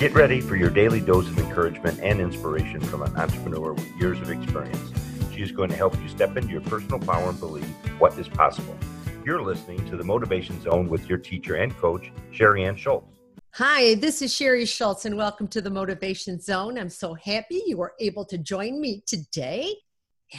Get 0.00 0.12
ready 0.12 0.40
for 0.40 0.56
your 0.56 0.70
daily 0.70 1.00
dose 1.00 1.28
of 1.28 1.38
encouragement 1.38 2.00
and 2.02 2.20
inspiration 2.20 2.80
from 2.80 3.02
an 3.02 3.14
entrepreneur 3.14 3.72
with 3.72 3.86
years 3.96 4.20
of 4.20 4.28
experience. 4.28 4.92
She 5.32 5.40
is 5.40 5.52
going 5.52 5.70
to 5.70 5.76
help 5.76 5.96
you 6.02 6.08
step 6.08 6.36
into 6.36 6.50
your 6.50 6.62
personal 6.62 6.98
power 6.98 7.30
and 7.30 7.38
believe 7.38 7.68
what 8.00 8.18
is 8.18 8.28
possible. 8.28 8.76
You're 9.24 9.40
listening 9.40 9.88
to 9.90 9.96
the 9.96 10.02
Motivation 10.02 10.60
Zone 10.60 10.88
with 10.88 11.08
your 11.08 11.18
teacher 11.18 11.54
and 11.54 11.74
coach, 11.76 12.10
Sherry 12.32 12.64
Ann 12.64 12.74
Schultz. 12.74 13.06
Hi, 13.52 13.94
this 13.94 14.20
is 14.20 14.34
Sherry 14.34 14.66
Schultz, 14.66 15.04
and 15.04 15.16
welcome 15.16 15.46
to 15.46 15.62
the 15.62 15.70
Motivation 15.70 16.40
Zone. 16.40 16.76
I'm 16.76 16.90
so 16.90 17.14
happy 17.14 17.62
you 17.64 17.76
were 17.76 17.94
able 18.00 18.24
to 18.24 18.36
join 18.36 18.80
me 18.80 19.04
today. 19.06 19.72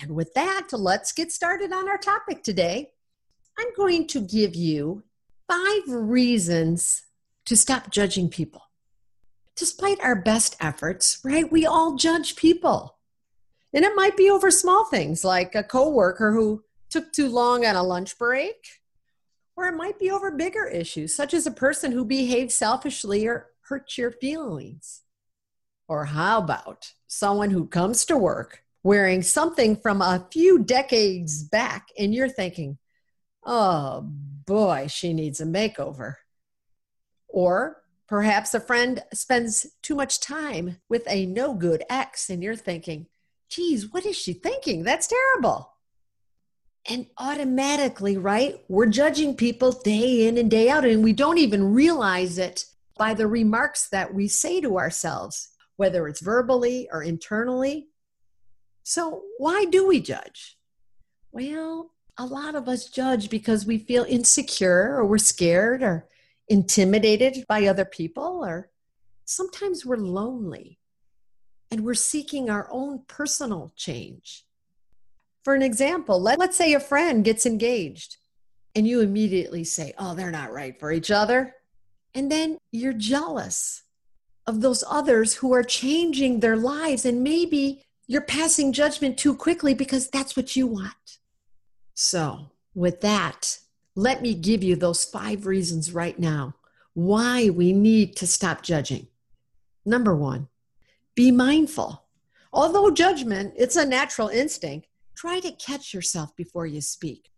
And 0.01 0.11
with 0.11 0.33
that, 0.33 0.67
let's 0.73 1.13
get 1.13 1.31
started 1.31 1.71
on 1.71 1.87
our 1.87 1.97
topic 1.97 2.43
today. 2.43 2.89
I'm 3.57 3.73
going 3.77 4.07
to 4.07 4.19
give 4.19 4.53
you 4.53 5.03
five 5.47 5.83
reasons 5.87 7.03
to 7.45 7.55
stop 7.55 7.89
judging 7.89 8.27
people. 8.27 8.61
Despite 9.55 10.01
our 10.01 10.15
best 10.15 10.55
efforts, 10.59 11.19
right, 11.23 11.49
we 11.51 11.65
all 11.65 11.95
judge 11.95 12.35
people. 12.35 12.97
And 13.73 13.85
it 13.85 13.95
might 13.95 14.17
be 14.17 14.29
over 14.29 14.51
small 14.51 14.85
things 14.85 15.23
like 15.23 15.55
a 15.55 15.63
coworker 15.63 16.31
who 16.31 16.63
took 16.89 17.11
too 17.11 17.29
long 17.29 17.65
on 17.65 17.75
a 17.75 17.83
lunch 17.83 18.17
break 18.17 18.55
or 19.55 19.67
it 19.67 19.75
might 19.75 19.99
be 19.99 20.11
over 20.11 20.31
bigger 20.31 20.65
issues, 20.65 21.15
such 21.15 21.33
as 21.33 21.47
a 21.47 21.51
person 21.51 21.91
who 21.91 22.03
behaves 22.03 22.53
selfishly 22.53 23.25
or 23.25 23.51
hurts 23.61 23.97
your 23.97 24.11
feelings. 24.11 25.01
Or 25.87 26.05
how 26.05 26.39
about 26.39 26.91
someone 27.07 27.51
who 27.51 27.67
comes 27.67 28.05
to 28.05 28.17
work 28.17 28.63
wearing 28.83 29.23
something 29.23 29.75
from 29.75 30.01
a 30.01 30.27
few 30.31 30.59
decades 30.59 31.41
back, 31.43 31.87
and 31.97 32.13
you're 32.13 32.29
thinking, 32.29 32.77
oh 33.45 34.01
boy, 34.45 34.87
she 34.87 35.13
needs 35.13 35.41
a 35.41 35.45
makeover. 35.45 36.15
Or 37.27 37.77
perhaps 38.07 38.53
a 38.53 38.59
friend 38.59 39.03
spends 39.13 39.67
too 39.81 39.95
much 39.95 40.19
time 40.19 40.77
with 40.89 41.03
a 41.07 41.25
no 41.25 41.53
good 41.53 41.83
ex, 41.89 42.29
and 42.29 42.43
you're 42.43 42.55
thinking, 42.55 43.07
geez, 43.49 43.91
what 43.91 44.05
is 44.05 44.15
she 44.15 44.33
thinking? 44.33 44.83
That's 44.83 45.07
terrible. 45.07 45.71
And 46.87 47.07
automatically, 47.17 48.17
right, 48.17 48.59
we're 48.67 48.85
judging 48.85 49.35
people 49.35 49.71
day 49.71 50.27
in 50.27 50.37
and 50.37 50.51
day 50.51 50.69
out, 50.69 50.85
and 50.85 51.03
we 51.03 51.13
don't 51.13 51.39
even 51.39 51.73
realize 51.73 52.37
it 52.37 52.65
by 52.97 53.13
the 53.13 53.27
remarks 53.27 53.89
that 53.89 54.13
we 54.13 54.27
say 54.27 54.61
to 54.61 54.77
ourselves, 54.77 55.49
whether 55.77 56.07
it's 56.07 56.21
verbally 56.21 56.87
or 56.91 57.01
internally. 57.01 57.87
So, 58.83 59.23
why 59.39 59.65
do 59.65 59.87
we 59.87 59.99
judge? 59.99 60.57
Well, 61.31 61.91
a 62.17 62.25
lot 62.25 62.55
of 62.55 62.69
us 62.69 62.87
judge 62.87 63.29
because 63.29 63.65
we 63.65 63.77
feel 63.77 64.05
insecure 64.07 64.95
or 64.95 65.05
we're 65.05 65.17
scared 65.17 65.81
or 65.81 66.07
intimidated 66.47 67.45
by 67.47 67.65
other 67.65 67.85
people, 67.85 68.43
or 68.43 68.69
sometimes 69.25 69.85
we're 69.85 69.97
lonely 69.97 70.79
and 71.71 71.83
we're 71.83 71.93
seeking 71.93 72.49
our 72.49 72.67
own 72.71 73.01
personal 73.07 73.73
change. 73.75 74.45
For 75.43 75.55
an 75.55 75.61
example, 75.61 76.19
let, 76.21 76.39
let's 76.39 76.57
say 76.57 76.73
a 76.73 76.79
friend 76.79 77.23
gets 77.23 77.45
engaged 77.45 78.17
and 78.75 78.87
you 78.87 79.01
immediately 79.01 79.63
say, 79.63 79.93
Oh, 79.97 80.15
they're 80.15 80.31
not 80.31 80.51
right 80.51 80.79
for 80.79 80.91
each 80.91 81.11
other. 81.11 81.55
And 82.13 82.31
then 82.31 82.57
you're 82.71 82.93
jealous 82.93 83.83
of 84.47 84.61
those 84.61 84.83
others 84.89 85.35
who 85.35 85.53
are 85.53 85.63
changing 85.63 86.39
their 86.39 86.55
lives. 86.55 87.05
And 87.05 87.23
maybe 87.23 87.83
you're 88.07 88.21
passing 88.21 88.71
judgment 88.73 89.17
too 89.17 89.35
quickly 89.35 89.73
because 89.73 90.09
that's 90.09 90.37
what 90.37 90.55
you 90.55 90.67
want. 90.67 91.17
So, 91.93 92.51
with 92.73 93.01
that, 93.01 93.59
let 93.95 94.21
me 94.21 94.33
give 94.33 94.61
you 94.61 94.75
those 94.75 95.05
five 95.05 95.45
reasons 95.45 95.93
right 95.93 96.19
now 96.19 96.53
why 96.93 97.49
we 97.49 97.73
need 97.73 98.15
to 98.17 98.27
stop 98.27 98.61
judging. 98.61 99.07
Number 99.85 100.15
one, 100.15 100.47
be 101.15 101.31
mindful. 101.31 102.03
Although 102.51 102.91
judgment, 102.91 103.53
it's 103.57 103.75
a 103.75 103.85
natural 103.85 104.29
instinct, 104.29 104.87
try 105.15 105.39
to 105.39 105.51
catch 105.51 105.93
yourself 105.93 106.35
before 106.35 106.65
you 106.65 106.81
speak. 106.81 107.29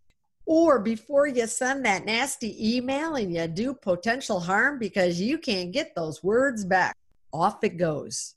Or 0.45 0.79
before 0.79 1.27
you 1.27 1.45
send 1.45 1.85
that 1.85 2.05
nasty 2.05 2.75
email 2.75 3.15
and 3.15 3.33
you 3.33 3.47
do 3.47 3.73
potential 3.73 4.39
harm 4.39 4.79
because 4.79 5.19
you 5.19 5.37
can't 5.37 5.73
get 5.73 5.93
those 5.95 6.23
words 6.23 6.63
back. 6.63 6.95
Off 7.33 7.63
it 7.63 7.77
goes. 7.77 8.35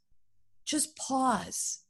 Just 0.65 0.97
pause. 0.97 1.85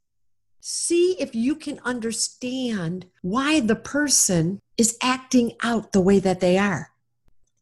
See 0.60 1.16
if 1.18 1.34
you 1.34 1.56
can 1.56 1.80
understand 1.84 3.06
why 3.22 3.60
the 3.60 3.76
person 3.76 4.60
is 4.76 4.96
acting 5.02 5.52
out 5.62 5.92
the 5.92 6.00
way 6.00 6.18
that 6.18 6.40
they 6.40 6.58
are. 6.58 6.90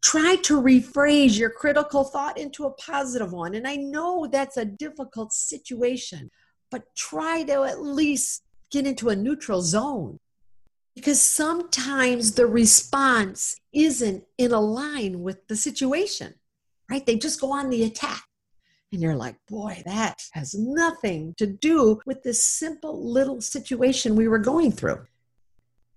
Try 0.03 0.37
to 0.43 0.61
rephrase 0.61 1.39
your 1.39 1.51
critical 1.51 2.05
thought 2.05 2.39
into 2.39 2.65
a 2.65 2.73
positive 2.73 3.33
one. 3.33 3.55
And 3.55 3.67
I 3.67 3.77
know 3.77 4.27
that's 4.27 4.57
a 4.57 4.65
difficult 4.65 5.33
situation, 5.33 6.31
but 6.71 6.85
try 6.97 7.43
to 7.45 7.65
at 7.65 7.83
least 7.83 8.43
get 8.71 8.87
into 8.87 9.09
a 9.09 9.17
neutral 9.17 9.63
zone 9.63 10.19
because 10.95 11.23
sometimes 11.23 12.33
the 12.33 12.47
response 12.47 13.61
isn't 13.73 14.25
in 14.37 14.51
a 14.51 14.61
line 14.61 15.23
with 15.23 15.47
the 15.47 15.55
situation, 15.55 16.35
right? 16.91 17.07
They 17.07 17.17
just 17.17 17.41
go 17.41 17.53
on 17.53 17.71
the 17.71 17.85
attack. 17.85 18.28
And 18.93 19.03
you're 19.03 19.17
like, 19.17 19.37
boy, 19.49 19.83
that 19.85 20.23
has 20.33 20.55
nothing 20.55 21.35
to 21.37 21.47
do 21.47 22.01
with 22.07 22.23
this 22.23 22.49
simple 22.49 23.13
little 23.13 23.41
situation 23.41 24.17
we 24.17 24.29
were 24.29 24.39
going 24.39 24.73
through. 24.73 25.07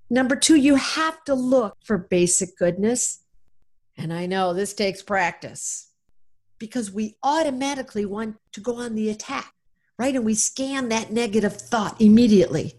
Number 0.09 0.35
two, 0.35 0.55
you 0.55 0.75
have 0.75 1.23
to 1.23 1.33
look 1.33 1.77
for 1.83 1.97
basic 1.97 2.57
goodness. 2.57 3.23
And 3.97 4.11
I 4.11 4.25
know 4.25 4.53
this 4.53 4.73
takes 4.73 5.01
practice 5.01 5.91
because 6.59 6.91
we 6.91 7.15
automatically 7.23 8.05
want 8.05 8.35
to 8.51 8.59
go 8.59 8.75
on 8.75 8.95
the 8.95 9.09
attack 9.09 9.53
right? 10.01 10.15
And 10.15 10.25
we 10.25 10.33
scan 10.33 10.89
that 10.89 11.11
negative 11.11 11.55
thought 11.55 12.01
immediately. 12.01 12.73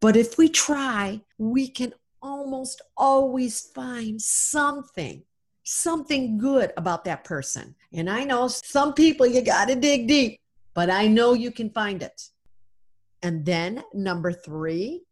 But 0.00 0.14
if 0.14 0.38
we 0.38 0.48
try, 0.48 1.22
we 1.38 1.66
can 1.66 1.92
almost 2.22 2.82
always 2.96 3.60
find 3.74 4.22
something, 4.22 5.24
something 5.66 6.38
good 6.38 6.72
about 6.76 7.04
that 7.04 7.24
person. 7.24 7.74
And 7.92 8.08
I 8.08 8.24
know 8.24 8.46
some 8.46 8.94
people 8.94 9.26
you 9.26 9.42
got 9.42 9.66
to 9.68 9.74
dig 9.74 10.06
deep, 10.06 10.40
but 10.74 10.90
I 10.90 11.08
know 11.08 11.34
you 11.34 11.50
can 11.50 11.70
find 11.70 12.02
it. 12.02 12.22
And 13.20 13.44
then 13.44 13.82
number 13.92 14.32
three, 14.32 15.02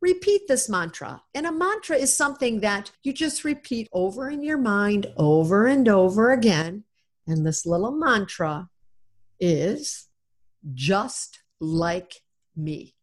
repeat 0.00 0.42
this 0.46 0.68
mantra. 0.68 1.20
And 1.34 1.44
a 1.44 1.52
mantra 1.52 1.96
is 1.96 2.16
something 2.16 2.60
that 2.60 2.92
you 3.02 3.12
just 3.12 3.42
repeat 3.42 3.88
over 3.92 4.30
in 4.30 4.44
your 4.44 4.58
mind 4.58 5.08
over 5.16 5.66
and 5.66 5.88
over 5.88 6.30
again. 6.30 6.84
And 7.26 7.44
this 7.44 7.66
little 7.66 7.90
mantra 7.90 8.68
is 9.40 10.08
just 10.72 11.40
like 11.58 12.22
me. 12.56 12.94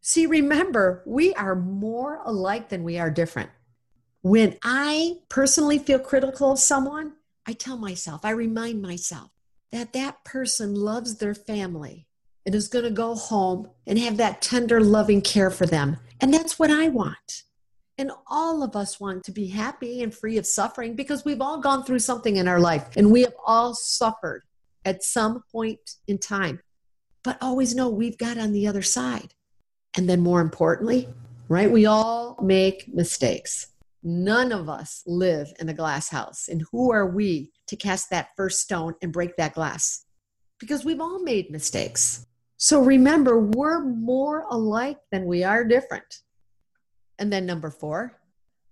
See, 0.00 0.26
remember, 0.26 1.04
we 1.06 1.34
are 1.34 1.54
more 1.54 2.20
alike 2.24 2.68
than 2.68 2.82
we 2.82 2.98
are 2.98 3.10
different. 3.10 3.50
When 4.22 4.58
I 4.62 5.18
personally 5.28 5.78
feel 5.78 5.98
critical 5.98 6.52
of 6.52 6.58
someone, 6.58 7.14
I 7.46 7.52
tell 7.52 7.76
myself, 7.76 8.24
I 8.24 8.30
remind 8.30 8.82
myself 8.82 9.30
that 9.72 9.92
that 9.92 10.24
person 10.24 10.74
loves 10.74 11.16
their 11.16 11.34
family 11.34 12.06
and 12.44 12.54
is 12.54 12.68
going 12.68 12.84
to 12.84 12.90
go 12.90 13.14
home 13.14 13.70
and 13.86 13.98
have 13.98 14.16
that 14.18 14.42
tender, 14.42 14.80
loving 14.80 15.22
care 15.22 15.50
for 15.50 15.66
them. 15.66 15.98
And 16.20 16.34
that's 16.34 16.58
what 16.58 16.70
I 16.70 16.88
want. 16.88 17.44
And 17.96 18.12
all 18.26 18.62
of 18.62 18.76
us 18.76 18.98
want 18.98 19.24
to 19.24 19.32
be 19.32 19.48
happy 19.48 20.02
and 20.02 20.14
free 20.14 20.38
of 20.38 20.46
suffering 20.46 20.94
because 20.94 21.24
we've 21.24 21.40
all 21.40 21.60
gone 21.60 21.84
through 21.84 21.98
something 21.98 22.36
in 22.36 22.48
our 22.48 22.60
life 22.60 22.96
and 22.96 23.10
we 23.10 23.22
have 23.22 23.34
all 23.46 23.74
suffered 23.74 24.42
at 24.84 25.02
some 25.02 25.44
point 25.52 25.96
in 26.06 26.18
time 26.18 26.60
but 27.22 27.38
always 27.40 27.74
know 27.74 27.88
we've 27.88 28.18
got 28.18 28.38
on 28.38 28.52
the 28.52 28.66
other 28.66 28.82
side. 28.82 29.34
And 29.96 30.08
then, 30.08 30.20
more 30.20 30.40
importantly, 30.40 31.08
right, 31.48 31.70
we 31.70 31.86
all 31.86 32.38
make 32.42 32.92
mistakes. 32.92 33.68
None 34.02 34.52
of 34.52 34.68
us 34.68 35.02
live 35.06 35.52
in 35.60 35.68
a 35.68 35.74
glass 35.74 36.08
house. 36.08 36.48
And 36.48 36.64
who 36.72 36.90
are 36.92 37.06
we 37.06 37.52
to 37.66 37.76
cast 37.76 38.10
that 38.10 38.28
first 38.36 38.60
stone 38.60 38.94
and 39.02 39.12
break 39.12 39.36
that 39.36 39.54
glass? 39.54 40.04
Because 40.58 40.84
we've 40.84 41.00
all 41.00 41.22
made 41.22 41.50
mistakes. 41.50 42.26
So 42.56 42.80
remember, 42.82 43.38
we're 43.38 43.84
more 43.84 44.46
alike 44.50 44.98
than 45.10 45.26
we 45.26 45.44
are 45.44 45.64
different. 45.64 46.20
And 47.18 47.32
then, 47.32 47.46
number 47.46 47.70
four, 47.70 48.18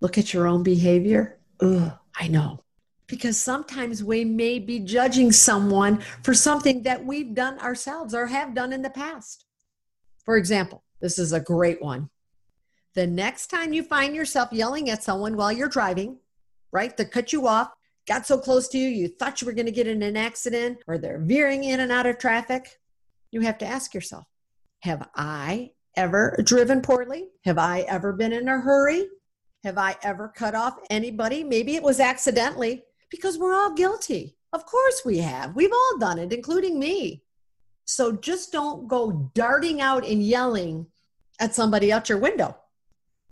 look 0.01 0.17
at 0.19 0.33
your 0.33 0.47
own 0.47 0.63
behavior. 0.63 1.39
Ugh, 1.61 1.93
I 2.19 2.29
know 2.29 2.61
because 3.09 3.43
sometimes 3.43 4.05
we 4.05 4.25
may 4.25 4.59
be 4.59 4.79
judging 4.79 5.33
someone 5.33 5.99
for 6.23 6.35
something 6.35 6.83
that 6.83 7.05
we've 7.05 7.35
done 7.35 7.59
ourselves 7.59 8.15
or 8.15 8.27
have 8.27 8.55
done 8.55 8.73
in 8.73 8.83
the 8.83 8.91
past. 8.91 9.47
For 10.25 10.37
example, 10.37 10.85
this 11.01 11.19
is 11.19 11.33
a 11.33 11.41
great 11.41 11.83
one. 11.83 12.11
The 12.95 13.07
next 13.07 13.49
time 13.49 13.73
you 13.73 13.83
find 13.83 14.15
yourself 14.15 14.49
yelling 14.53 14.91
at 14.91 15.03
someone 15.03 15.37
while 15.37 15.53
you're 15.53 15.69
driving, 15.69 16.19
right, 16.73 16.97
they 16.97 17.05
cut 17.05 17.33
you 17.33 17.47
off, 17.47 17.71
got 18.07 18.27
so 18.27 18.39
close 18.39 18.69
to 18.69 18.79
you, 18.79 18.89
you 18.89 19.09
thought 19.09 19.41
you 19.41 19.47
were 19.47 19.53
going 19.53 19.67
to 19.67 19.73
get 19.73 19.87
in 19.87 20.03
an 20.03 20.17
accident, 20.17 20.79
or 20.87 20.99
they're 20.99 21.21
veering 21.21 21.65
in 21.65 21.81
and 21.81 21.93
out 21.93 22.07
of 22.07 22.19
traffic, 22.19 22.81
you 23.31 23.43
have 23.43 23.59
to 23.59 23.67
ask 23.67 23.95
yourself 23.95 24.25
Have 24.83 25.09
I 25.15 25.73
ever 25.97 26.37
driven 26.43 26.81
poorly? 26.81 27.29
Have 27.45 27.59
I 27.59 27.81
ever 27.81 28.13
been 28.13 28.33
in 28.33 28.49
a 28.49 28.59
hurry? 28.59 29.07
Have 29.65 29.79
I 29.79 29.97
ever 30.03 30.29
cut 30.29 30.55
off 30.55 30.79
anybody? 30.89 31.45
Maybe 31.45 31.77
it 31.77 31.83
was 31.83 32.01
accidentally, 32.01 32.85
because 33.11 33.39
we're 33.39 33.55
all 33.55 33.75
guilty. 33.75 34.37
Of 34.53 34.65
course 34.65 35.03
we 35.05 35.19
have. 35.19 35.55
We've 35.55 35.73
all 35.73 35.99
done 35.99 36.19
it, 36.19 36.33
including 36.33 36.79
me. 36.79 37.23
So 37.85 38.13
just 38.13 38.51
don't 38.51 38.89
go 38.89 39.31
darting 39.35 39.81
out 39.81 40.07
and 40.07 40.23
yelling 40.23 40.87
at 41.39 41.55
somebody 41.55 41.93
out 41.93 42.09
your 42.09 42.19
window 42.19 42.57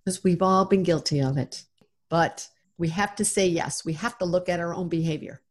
because 0.07 0.23
we've 0.23 0.43
all 0.43 0.65
been 0.65 0.85
guilty 0.85 1.21
of 1.21 1.37
it. 1.37 1.65
But 2.09 2.47
we 2.79 2.89
have 2.91 3.17
to 3.17 3.25
say 3.25 3.49
yes. 3.49 3.85
We 3.85 3.95
have 3.95 4.17
to 4.19 4.25
look 4.25 4.49
at 4.49 4.61
our 4.61 4.73
own 4.73 4.89
behavior. 4.89 5.43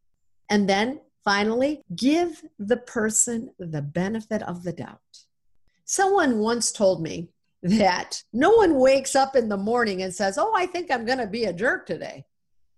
And 0.48 0.66
then 0.66 1.00
finally, 1.24 1.82
give 1.94 2.42
the 2.58 2.78
person 2.78 3.50
the 3.58 3.82
benefit 3.82 4.42
of 4.42 4.62
the 4.62 4.72
doubt. 4.72 5.00
Someone 5.84 6.38
once 6.38 6.72
told 6.72 7.02
me 7.02 7.28
that 7.62 8.22
no 8.32 8.52
one 8.52 8.78
wakes 8.78 9.14
up 9.14 9.36
in 9.36 9.50
the 9.50 9.56
morning 9.58 10.02
and 10.02 10.14
says, 10.14 10.38
"Oh, 10.38 10.52
I 10.56 10.66
think 10.66 10.90
I'm 10.90 11.04
going 11.04 11.18
to 11.18 11.26
be 11.26 11.44
a 11.44 11.52
jerk 11.52 11.86
today." 11.86 12.24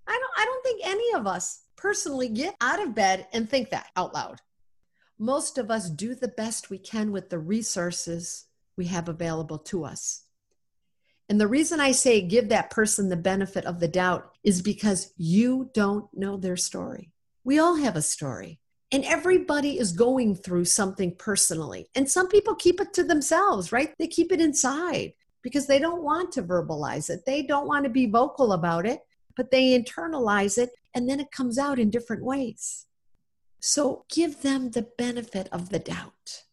I 0.06 0.12
don't 0.12 0.32
I 0.36 0.44
don't 0.44 0.64
think 0.64 0.80
any 0.84 1.12
of 1.14 1.26
us 1.26 1.62
personally 1.76 2.28
get 2.28 2.56
out 2.60 2.82
of 2.82 2.94
bed 2.94 3.28
and 3.32 3.48
think 3.48 3.70
that 3.70 3.86
out 3.94 4.14
loud. 4.14 4.40
Most 5.18 5.58
of 5.58 5.70
us 5.70 5.90
do 5.90 6.14
the 6.14 6.28
best 6.28 6.70
we 6.70 6.78
can 6.78 7.12
with 7.12 7.30
the 7.30 7.38
resources 7.38 8.46
we 8.76 8.86
have 8.86 9.08
available 9.08 9.58
to 9.58 9.84
us. 9.84 10.24
And 11.28 11.40
the 11.40 11.46
reason 11.46 11.78
I 11.80 11.92
say 11.92 12.22
give 12.22 12.48
that 12.48 12.70
person 12.70 13.08
the 13.08 13.16
benefit 13.16 13.64
of 13.66 13.80
the 13.80 13.88
doubt 13.88 14.30
is 14.42 14.62
because 14.62 15.12
you 15.16 15.70
don't 15.74 16.06
know 16.14 16.36
their 16.36 16.56
story. 16.56 17.12
We 17.44 17.58
all 17.58 17.76
have 17.76 17.96
a 17.96 18.02
story. 18.02 18.60
And 18.90 19.04
everybody 19.04 19.78
is 19.78 19.92
going 19.92 20.34
through 20.34 20.64
something 20.64 21.14
personally. 21.16 21.88
And 21.94 22.10
some 22.10 22.28
people 22.28 22.54
keep 22.54 22.80
it 22.80 22.94
to 22.94 23.04
themselves, 23.04 23.70
right? 23.70 23.92
They 23.98 24.06
keep 24.06 24.32
it 24.32 24.40
inside 24.40 25.12
because 25.42 25.66
they 25.66 25.78
don't 25.78 26.02
want 26.02 26.32
to 26.32 26.42
verbalize 26.42 27.10
it. 27.10 27.26
They 27.26 27.42
don't 27.42 27.66
want 27.66 27.84
to 27.84 27.90
be 27.90 28.06
vocal 28.06 28.52
about 28.54 28.86
it, 28.86 29.00
but 29.36 29.50
they 29.50 29.78
internalize 29.78 30.56
it 30.56 30.70
and 30.94 31.08
then 31.08 31.20
it 31.20 31.30
comes 31.30 31.58
out 31.58 31.78
in 31.78 31.90
different 31.90 32.24
ways. 32.24 32.86
So 33.60 34.04
give 34.08 34.42
them 34.42 34.70
the 34.70 34.88
benefit 34.96 35.48
of 35.52 35.68
the 35.68 35.78
doubt 35.78 36.44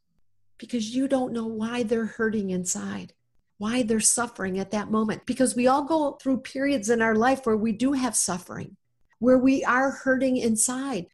because 0.57 0.95
you 0.95 1.07
don't 1.07 1.33
know 1.33 1.45
why 1.45 1.83
they're 1.83 2.06
hurting 2.06 2.50
inside, 2.50 3.13
why 3.57 3.84
they're 3.84 4.00
suffering 4.00 4.60
at 4.60 4.72
that 4.72 4.92
moment. 4.92 5.25
Because 5.25 5.56
we 5.56 5.68
all 5.68 5.84
go 5.84 6.13
through 6.22 6.38
periods 6.40 6.90
in 6.90 7.02
our 7.02 7.16
life 7.16 7.46
where 7.46 7.57
we 7.57 7.72
do 7.72 7.94
have 7.94 8.16
suffering, 8.16 8.75
where 9.19 9.38
we 9.38 9.63
are 9.63 9.92
hurting 9.92 10.38
inside. 10.38 11.07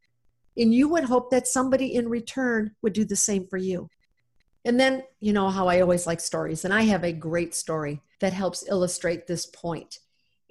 And 0.58 0.74
you 0.74 0.90
would 0.90 1.06
hope 1.06 1.32
that 1.32 1.48
somebody 1.48 1.94
in 1.96 2.10
return 2.10 2.76
would 2.82 2.94
do 2.94 3.06
the 3.06 3.16
same 3.16 3.48
for 3.48 3.58
you. 3.58 3.90
And 4.66 4.80
then, 4.80 5.04
you 5.20 5.34
know 5.34 5.50
how 5.50 5.68
I 5.68 5.82
always 5.82 6.06
like 6.06 6.20
stories, 6.20 6.66
and 6.66 6.74
I 6.74 6.82
have 6.84 7.04
a 7.04 7.12
great 7.12 7.56
story 7.56 8.02
that 8.20 8.34
helps 8.34 8.68
illustrate 8.68 9.26
this 9.26 9.48
point. 9.48 10.00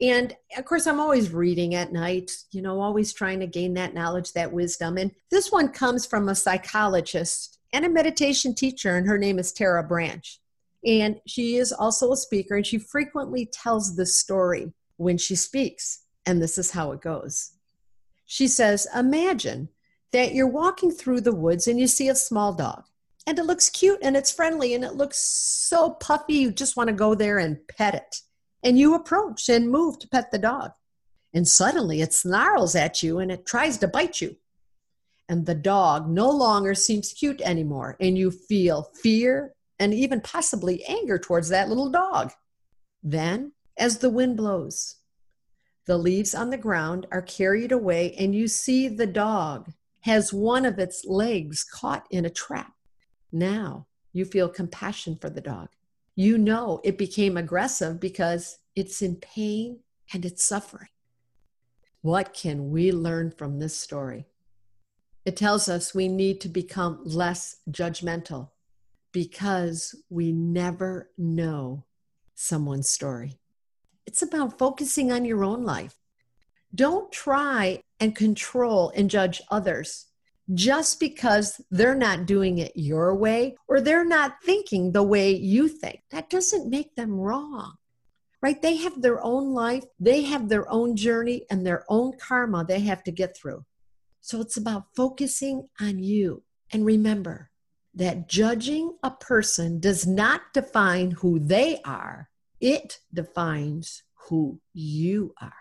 And 0.01 0.35
of 0.57 0.65
course, 0.65 0.87
I'm 0.87 0.99
always 0.99 1.31
reading 1.31 1.75
at 1.75 1.93
night, 1.93 2.31
you 2.51 2.63
know, 2.63 2.81
always 2.81 3.13
trying 3.13 3.39
to 3.41 3.47
gain 3.47 3.75
that 3.75 3.95
knowledge, 3.95 4.33
that 4.33 4.53
wisdom. 4.53 4.97
And 4.97 5.13
this 5.31 5.53
one 5.53 5.69
comes 5.69 6.07
from 6.07 6.29
a 6.29 6.35
psychologist 6.35 7.59
and 7.73 7.85
a 7.85 7.89
meditation 7.89 8.55
teacher, 8.55 8.97
and 8.97 9.07
her 9.07 9.19
name 9.19 9.39
is 9.39 9.53
Tara 9.53 9.85
Brach. 9.85 10.39
And 10.85 11.21
she 11.27 11.57
is 11.57 11.73
also 11.73 12.13
a 12.13 12.17
speaker, 12.17 12.57
and 12.57 12.67
she 12.67 12.79
frequently 12.79 13.47
tells 13.47 13.97
this 13.97 14.19
story 14.19 14.73
when 14.97 15.19
she 15.19 15.35
speaks. 15.35 16.05
And 16.27 16.41
this 16.41 16.59
is 16.59 16.71
how 16.71 16.93
it 16.93 17.01
goes. 17.01 17.53
She 18.27 18.49
says, 18.49 18.87
Imagine 18.95 19.69
that 20.13 20.35
you're 20.35 20.47
walking 20.47 20.91
through 20.91 21.21
the 21.21 21.35
woods 21.35 21.67
and 21.67 21.79
you 21.79 21.87
see 21.87 22.09
a 22.09 22.15
small 22.15 22.53
dog, 22.53 22.85
and 23.27 23.39
it 23.39 23.45
looks 23.45 23.69
cute 23.69 24.01
and 24.03 24.17
it's 24.17 24.33
friendly 24.33 24.75
and 24.75 24.85
it 24.85 24.95
looks 24.95 25.19
so 25.19 25.91
puffy, 25.91 26.35
you 26.35 26.51
just 26.51 26.77
want 26.77 26.89
to 26.89 26.95
go 26.95 27.15
there 27.15 27.39
and 27.39 27.59
pet 27.69 27.95
it. 27.95 28.21
And 28.63 28.79
you 28.79 28.95
approach 28.95 29.49
and 29.49 29.71
move 29.71 29.99
to 30.01 30.09
pet 30.09 30.31
the 30.31 30.39
dog. 30.39 30.73
And 31.33 31.47
suddenly 31.47 32.01
it 32.01 32.13
snarls 32.13 32.75
at 32.75 33.03
you 33.03 33.19
and 33.19 33.31
it 33.31 33.47
tries 33.47 33.79
to 33.79 33.89
bite 33.89 34.21
you 34.21 34.37
and 35.31 35.47
the 35.47 35.55
dog 35.55 36.11
no 36.11 36.29
longer 36.29 36.75
seems 36.75 37.13
cute 37.13 37.41
anymore, 37.43 37.97
and 38.01 38.19
you 38.19 38.33
feel 38.33 38.91
fear 39.01 39.55
and 39.81 39.95
even 39.95 40.21
possibly 40.21 40.85
anger 40.85 41.19
towards 41.19 41.49
that 41.49 41.69
little 41.69 41.91
dog. 41.91 42.31
Then, 43.03 43.53
as 43.79 43.99
the 43.99 44.11
wind 44.11 44.37
blows, 44.37 44.97
the 45.87 45.97
leaves 45.97 46.35
on 46.35 46.51
the 46.51 46.59
ground 46.59 47.07
are 47.11 47.23
carried 47.23 47.73
away, 47.73 48.15
and 48.19 48.35
you 48.35 48.47
see 48.47 48.87
the 48.87 49.07
dog 49.07 49.73
has 50.03 50.33
one 50.33 50.67
of 50.67 50.79
its 50.79 51.05
legs 51.07 51.65
caught 51.65 52.07
in 52.11 52.27
a 52.27 52.31
trap. 52.31 52.75
Now 53.33 53.87
you 54.13 54.27
feel 54.27 54.49
compassion 54.49 55.17
for 55.21 55.31
the 55.31 55.41
dog. 55.41 55.71
You 56.15 56.37
know 56.37 56.81
it 56.85 56.99
became 56.99 57.37
aggressive 57.37 57.99
because 57.99 58.59
it's 58.77 59.01
in 59.01 59.17
pain 59.17 59.81
and 60.13 60.25
it's 60.25 60.45
suffering. 60.45 60.89
What 62.03 62.35
can 62.35 62.71
we 62.71 62.93
learn 62.93 63.31
from 63.31 63.59
this 63.59 63.79
story? 63.79 64.27
It 65.25 65.37
tells 65.37 65.69
us 65.69 65.95
we 65.95 66.09
need 66.09 66.41
to 66.43 66.49
become 66.49 67.01
less 67.05 67.57
judgmental 67.71 68.51
because 69.13 69.95
we 70.09 70.33
never 70.33 71.11
know 71.19 71.85
someone's 72.35 72.91
story. 72.91 73.39
It's 74.07 74.23
about 74.23 74.59
focusing 74.59 75.13
on 75.13 75.25
your 75.25 75.45
own 75.45 75.65
life. 75.65 75.97
Don't 76.75 77.11
try 77.13 77.83
and 77.99 78.15
control 78.15 78.93
and 78.95 79.11
judge 79.11 79.43
others 79.51 80.07
just 80.55 80.99
because 80.99 81.61
they're 81.71 81.95
not 81.95 82.27
doing 82.27 82.59
it 82.59 82.73
your 82.75 83.15
way 83.15 83.57
or 83.69 83.81
they're 83.81 84.05
not 84.05 84.43
thinking 84.43 84.93
the 84.93 85.03
way 85.03 85.33
you 85.33 85.69
think. 85.69 86.01
That 86.11 86.31
doesn't 86.31 86.71
make 86.71 86.95
them 86.95 87.13
wrong, 87.13 87.75
right? 88.43 88.61
They 88.61 88.77
have 88.77 89.03
their 89.03 89.23
own 89.23 89.53
life, 89.53 89.85
they 89.99 90.23
have 90.23 90.49
their 90.49 90.71
own 90.71 90.97
journey 90.97 91.47
and 91.51 91.67
their 91.67 91.85
own 91.89 92.17
karma 92.19 92.65
they 92.65 92.81
have 92.81 93.03
to 93.05 93.13
get 93.13 93.37
through. 93.37 93.65
So 94.21 94.41
it's 94.41 94.57
about 94.57 94.95
focusing 94.95 95.69
on 95.81 95.99
you. 96.03 96.43
And 96.73 96.85
remember 96.85 97.50
that 97.95 98.29
judging 98.29 98.97
a 99.03 99.11
person 99.11 99.81
does 99.81 100.07
not 100.07 100.53
define 100.53 101.13
who 101.13 101.39
they 101.39 101.81
are, 101.85 102.29
it 102.61 103.01
defines 103.13 104.03
who 104.15 104.61
you 104.73 105.35
are. 105.41 105.53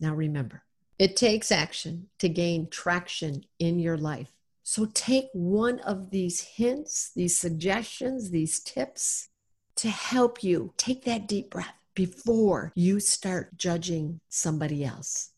Now 0.00 0.14
remember, 0.14 0.64
it 0.98 1.16
takes 1.16 1.50
action 1.50 2.08
to 2.18 2.28
gain 2.28 2.68
traction 2.68 3.44
in 3.58 3.78
your 3.78 3.96
life. 3.96 4.32
So 4.62 4.86
take 4.94 5.26
one 5.32 5.80
of 5.80 6.10
these 6.10 6.40
hints, 6.40 7.10
these 7.14 7.36
suggestions, 7.36 8.30
these 8.30 8.60
tips 8.60 9.28
to 9.76 9.90
help 9.90 10.44
you 10.44 10.72
take 10.76 11.04
that 11.04 11.26
deep 11.26 11.50
breath 11.50 11.74
before 11.94 12.72
you 12.74 13.00
start 13.00 13.56
judging 13.56 14.20
somebody 14.28 14.84
else. 14.84 15.30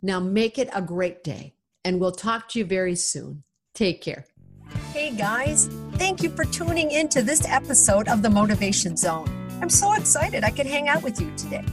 Now 0.00 0.20
make 0.20 0.58
it 0.58 0.70
a 0.74 0.80
great 0.80 1.22
day 1.22 1.54
and 1.84 2.00
we'll 2.00 2.12
talk 2.12 2.48
to 2.50 2.58
you 2.58 2.64
very 2.64 2.96
soon. 2.96 3.42
Take 3.74 4.00
care. 4.00 4.24
Hey 4.70 5.10
guys, 5.10 5.66
thank 5.94 6.22
you 6.22 6.30
for 6.30 6.44
tuning 6.44 6.90
in 6.90 7.08
to 7.10 7.22
this 7.22 7.46
episode 7.46 8.08
of 8.08 8.22
the 8.22 8.30
Motivation 8.30 8.96
Zone. 8.96 9.28
I'm 9.60 9.68
so 9.68 9.92
excited 9.94 10.44
I 10.44 10.50
could 10.50 10.66
hang 10.66 10.88
out 10.88 11.02
with 11.02 11.20
you 11.20 11.32
today. 11.36 11.64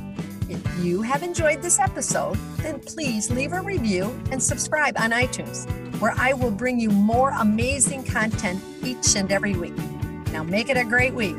If 0.50 0.84
you 0.84 1.01
have 1.01 1.24
enjoyed 1.24 1.62
this 1.62 1.80
episode, 1.80 2.38
then 2.58 2.80
please 2.80 3.30
leave 3.30 3.54
a 3.54 3.62
review 3.62 4.18
and 4.32 4.42
subscribe 4.42 4.98
on 4.98 5.12
iTunes, 5.12 5.68
where 6.00 6.13
I 6.18 6.34
will 6.34 6.51
bring 6.51 6.80
you 6.80 6.89
more 6.89 7.32
amazing 7.32 8.04
content 8.04 8.63
each 8.84 9.16
and 9.16 9.32
every 9.32 9.56
week. 9.56 9.77
Now, 10.32 10.44
make 10.44 10.70
it 10.70 10.77
a 10.77 10.84
great 10.84 11.13
week. 11.13 11.36